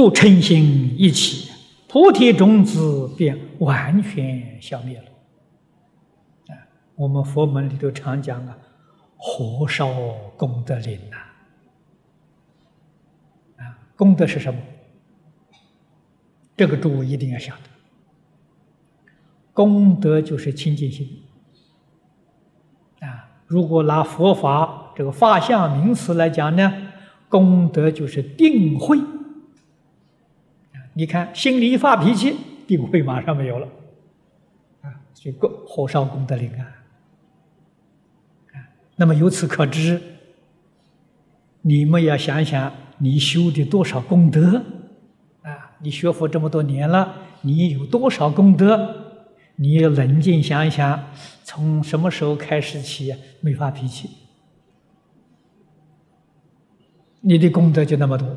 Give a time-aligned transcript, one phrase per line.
[0.00, 1.52] 故嗔心一起，
[1.86, 5.04] 菩提种子便完全消灭了。
[6.48, 6.56] 啊，
[6.94, 8.56] 我们佛门里头常讲啊，
[9.18, 9.92] 火烧
[10.38, 11.18] 功德林呐。
[13.58, 14.58] 啊，功德是什么？
[16.56, 17.68] 这个诸位一定要晓得，
[19.52, 21.24] 功德就是清净心。
[23.00, 26.72] 啊，如果拿佛法这个法相名词来讲呢，
[27.28, 28.98] 功德就是定慧。
[31.00, 32.36] 你看，心里一发脾气，
[32.66, 33.66] 定慧马上没有了，
[34.82, 36.62] 啊，所以功火烧功德林啊。
[38.52, 38.60] 啊，
[38.96, 39.98] 那么由此可知，
[41.62, 44.62] 你们要想想，你修的多少功德
[45.40, 45.72] 啊。
[45.78, 49.22] 你学佛这么多年了，你有多少功德？
[49.56, 51.02] 你冷静想一想，
[51.44, 54.10] 从什么时候开始起没发脾气？
[57.22, 58.28] 你的功德就那么多。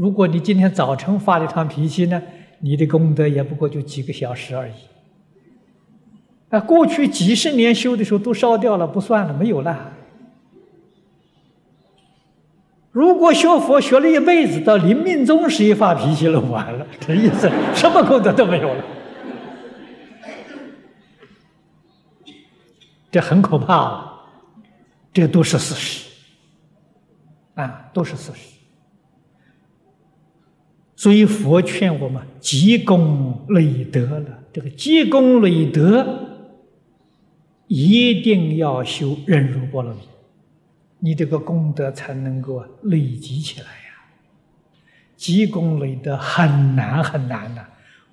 [0.00, 2.22] 如果你今天早晨发了一趟脾气呢，
[2.60, 4.72] 你的功德也不过就几个小时而已。
[6.48, 9.92] 啊，过去几十年修的时候都烧掉了，不算了，没有了。
[12.92, 18.82] 如果学佛学了一辈子，到临命终时一发脾气了，完了， 这意思什么功德都没有了，
[23.10, 24.22] 这很可怕啊！
[25.12, 26.08] 这都是事实，
[27.56, 28.59] 啊，都是事实。
[31.00, 36.28] 所以佛劝我们积功累德了，这个积功累德
[37.68, 40.00] 一定要修忍辱波罗蜜。
[40.98, 43.96] 你这个功德才能够累积起来呀！
[45.16, 47.64] 积功累德很难很难的，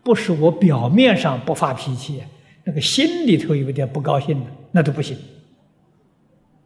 [0.02, 2.24] 不是我表面上不发脾气，
[2.64, 5.18] 那个心里头有点不高兴的，那都不行。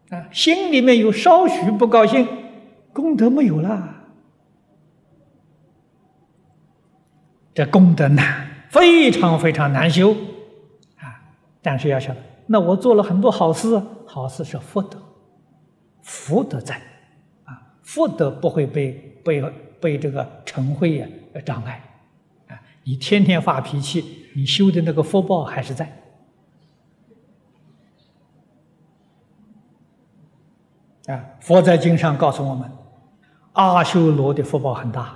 [0.09, 2.27] 啊，心里面有稍许不高兴，
[2.93, 4.00] 功德没有了。
[7.53, 10.11] 这功德难，非常非常难修
[10.97, 11.19] 啊！
[11.61, 14.97] 但是要晓得，那我做了很多好事，好事是福德。
[16.01, 16.75] 福德在，
[17.43, 18.91] 啊，福德不会被
[19.23, 19.41] 被
[19.79, 21.07] 被这个尘秽呀
[21.45, 21.83] 障碍，
[22.47, 25.97] 啊，你天天发脾气，你修的那个福报还是在。
[31.07, 32.71] 啊，佛在经上告诉我们，
[33.53, 35.15] 阿修罗的福报很大，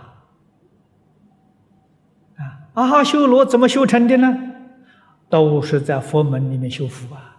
[2.75, 4.38] 阿修罗怎么修成的呢？
[5.28, 7.31] 都是在佛门里面修福啊。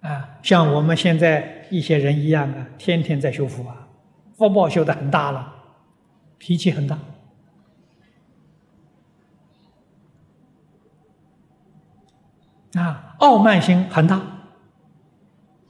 [0.00, 3.88] 啊，像我们现在一些人一样啊，天天在修福啊，
[4.36, 5.54] 福报修的很大了，
[6.38, 6.98] 脾气很大，
[12.74, 14.16] 啊，傲慢心很大，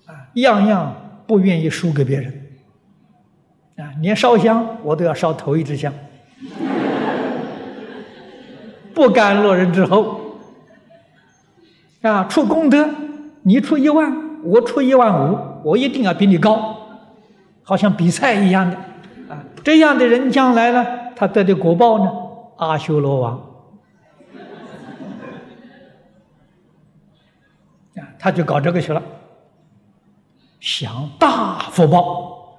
[0.07, 2.47] 啊，样样不愿意输给别人，
[3.77, 5.93] 啊，连烧香我都要烧头一支香，
[8.99, 10.21] 不甘落人之后，
[12.03, 12.91] 啊，出功德。
[13.43, 16.77] 你出一万，我出一万五，我一定要比你高，
[17.63, 18.77] 好像比赛一样的
[19.33, 19.39] 啊！
[19.63, 22.13] 这样的人将来呢，他得的果报呢？
[22.57, 23.41] 阿修罗王
[27.95, 29.01] 啊，他就搞这个去了，
[30.59, 32.59] 享大福报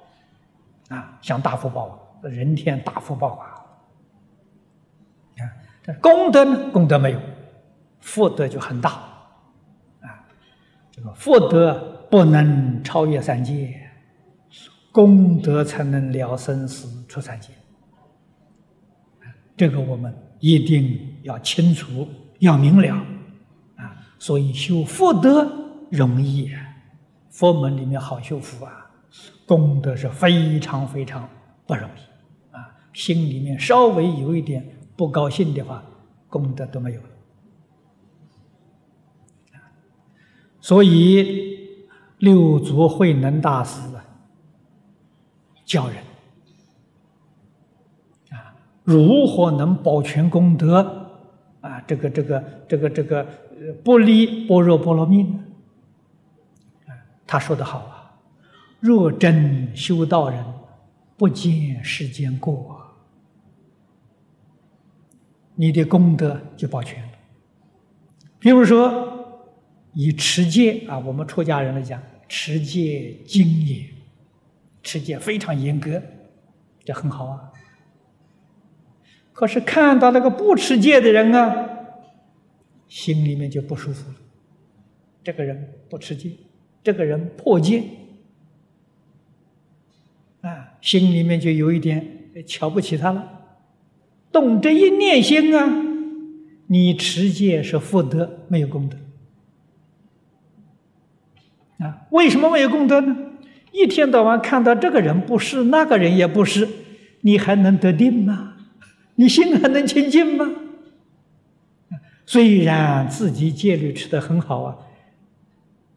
[0.88, 1.86] 啊，享大福报
[2.22, 3.49] 啊，人天大福报啊！
[6.00, 6.70] 功德呢？
[6.70, 7.20] 功德没有，
[8.00, 8.90] 福德就很大。
[10.00, 10.08] 啊，
[10.90, 13.74] 这个福德不能超越三界，
[14.92, 17.48] 功德才能了生死出三界。
[19.56, 22.08] 这个我们一定要清楚，
[22.38, 22.96] 要明了
[23.76, 23.94] 啊！
[24.18, 25.46] 所以修福德
[25.90, 26.50] 容易，
[27.28, 28.90] 佛门里面好修福啊，
[29.46, 31.28] 功德是非常非常
[31.66, 32.74] 不容易啊！
[32.94, 34.66] 心里面稍微有一点
[35.00, 35.82] 不高兴的话，
[36.28, 37.06] 功德都没有了。
[40.60, 41.78] 所以，
[42.18, 43.80] 六祖慧能大师，
[45.64, 45.96] 教人
[48.28, 48.52] 啊，
[48.84, 51.08] 如何能保全功德
[51.62, 51.80] 啊？
[51.86, 53.26] 这个、这个、这个、这个，
[53.82, 55.40] 不离般若波罗蜜呢？
[56.88, 56.92] 啊，
[57.26, 58.20] 他说的好啊
[58.80, 60.44] ：“若真修道人，
[61.16, 62.79] 不见世间过，
[65.60, 67.08] 你的功德就保全了。”
[68.40, 69.08] 比如说。
[69.92, 73.84] 以持戒啊，我们出家人来讲，持戒精严，
[74.84, 76.00] 持戒非常严格，
[76.84, 77.50] 这很好啊。
[79.32, 81.68] 可是看到那个不持戒的人啊，
[82.86, 84.16] 心里面就不舒服了。
[85.24, 86.30] 这个人不持戒，
[86.84, 87.82] 这个人破戒，
[90.42, 93.39] 啊，心里面就有一点瞧不起他了。
[94.32, 95.68] 动这一念心啊，
[96.68, 98.96] 你持戒是福德，没有功德
[101.84, 102.06] 啊？
[102.10, 103.16] 为什么没有功德呢？
[103.72, 106.68] 一天到晚看到这个人不是，那个人也不是，
[107.20, 108.54] 你还能得定吗？
[109.16, 110.50] 你心还能清净吗？
[112.26, 114.76] 虽然自己戒律持得很好啊，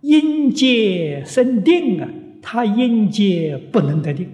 [0.02, 2.10] 因戒生定啊，
[2.42, 4.30] 他因戒不能得定。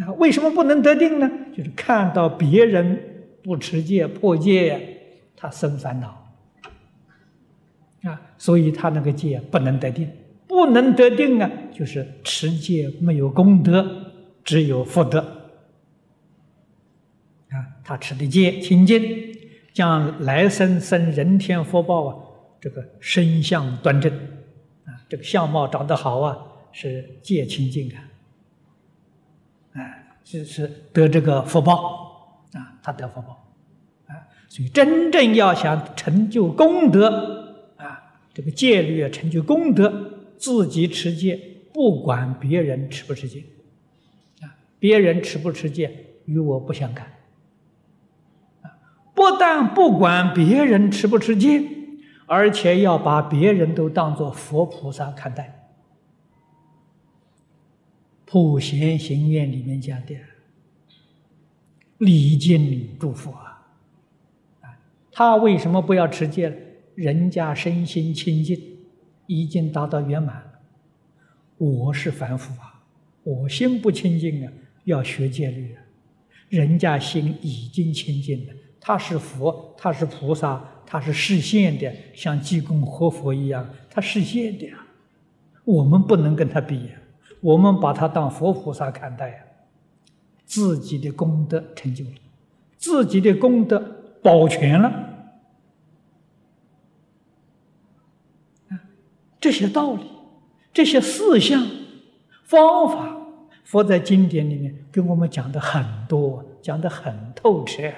[0.00, 1.30] 啊，为什么不能得定呢？
[1.56, 2.98] 就是看到别人
[3.42, 4.98] 不持戒破戒，
[5.36, 6.32] 他生烦恼
[8.02, 10.10] 啊，所以他那个戒不能得定。
[10.46, 14.12] 不能得定啊，就是持戒没有功德，
[14.42, 15.20] 只有福德
[17.50, 17.78] 啊。
[17.84, 19.00] 他持的戒清净，
[19.72, 22.16] 将来生生人天福报啊，
[22.60, 26.36] 这个身相端正啊，这个相貌长得好啊，
[26.72, 28.09] 是戒清净啊。
[30.24, 33.46] 是是得这个福报啊，他得福报
[34.06, 38.00] 啊，所以真正要想成就功德啊，
[38.32, 39.92] 这个戒律啊，成就功德，
[40.38, 41.40] 自己持戒，
[41.72, 43.44] 不管别人持不持戒
[44.40, 47.06] 啊，别人持不持戒与我不相干
[48.62, 48.70] 啊，
[49.14, 51.62] 不但不管别人持不持戒，
[52.26, 55.56] 而且要把别人都当作佛菩萨看待。
[58.32, 60.14] 普贤行愿里面讲的，
[61.98, 63.66] 礼敬诸佛啊，
[64.60, 64.70] 啊，
[65.10, 66.56] 他为什么不要持戒？
[66.94, 68.56] 人家身心清净，
[69.26, 70.40] 已经达到圆满。
[71.58, 72.80] 我是凡夫啊，
[73.24, 74.52] 我心不清净啊，
[74.84, 75.82] 要学戒律啊。
[76.48, 84.86] 人家心已经清净了，他是佛，他是菩萨，他是视现的，像济公活佛一样，他视现的啊。
[85.64, 86.99] 我们不能跟他比呀。
[87.40, 89.44] 我们把他当佛菩萨看待啊，
[90.44, 92.14] 自己的功德成就了，
[92.76, 93.82] 自己的功德
[94.22, 94.92] 保全了，
[99.40, 100.02] 这些道理，
[100.72, 101.66] 这些思想、
[102.44, 103.16] 方法，
[103.64, 107.96] 佛在经典里面跟我们讲的很多，讲的很透彻啊，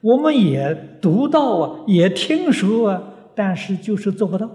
[0.00, 3.02] 我们也读到啊，也听说啊，
[3.36, 4.50] 但是就是做不到。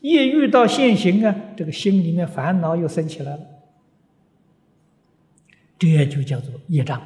[0.00, 3.46] 一遇到现行啊，这个心里面烦恼又升起来了，
[5.78, 7.00] 这就叫做业障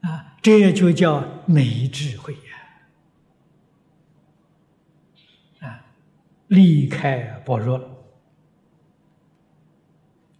[0.00, 2.32] 啊，这就叫没智慧
[5.60, 5.84] 呀，啊，
[6.48, 7.88] 离开般若了。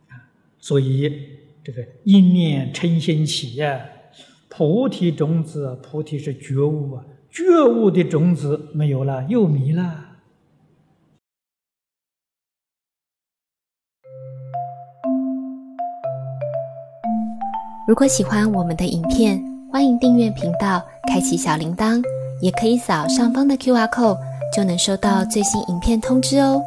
[0.09, 3.87] 啊，所以这个一念嗔心起呀，
[4.49, 7.05] 菩提种子，菩提是觉悟啊。
[7.31, 10.07] 觉悟的种子没有了，又迷了。
[17.87, 19.41] 如果喜欢我们的影片，
[19.71, 22.03] 欢迎订阅频道，开启小铃铛，
[22.41, 24.19] 也可以扫上方的 Q R code，
[24.53, 26.61] 就能收到最新影片通知哦。